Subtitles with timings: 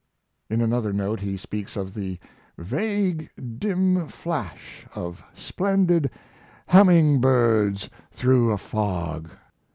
[0.49, 2.17] In another note he speaks of the
[2.57, 6.09] "vague dim flash of splendid
[6.69, 9.29] hamming birds through a fog."